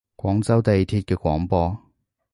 [0.17, 1.77] 廣州地鐵嘅廣播